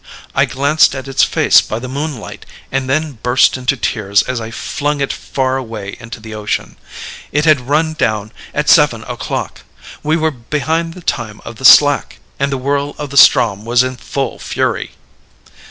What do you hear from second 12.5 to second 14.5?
the whirl of the Ström was in full